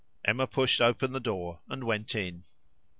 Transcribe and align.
Emma 0.25 0.47
pushed 0.47 0.81
open 0.81 1.11
the 1.11 1.19
door 1.19 1.59
and 1.69 1.83
went 1.83 2.15
in. 2.15 2.43